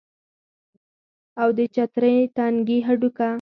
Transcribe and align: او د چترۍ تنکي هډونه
او 1.41 1.49
د 1.57 1.59
چترۍ 1.75 2.17
تنکي 2.35 2.77
هډونه 2.87 3.27